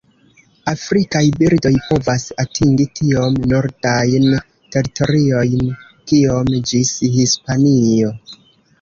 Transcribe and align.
Afrikaj 0.71 1.21
birdoj 1.41 1.71
povas 1.89 2.25
atingi 2.45 2.89
tiom 3.01 3.37
nordajn 3.53 4.27
teritoriojn 4.73 5.65
kiom 5.93 6.55
ĝis 6.75 6.99
Hispanio. 7.21 8.15